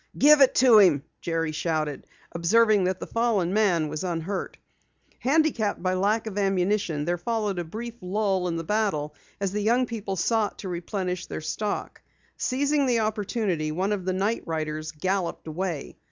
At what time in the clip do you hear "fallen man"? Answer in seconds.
3.05-3.87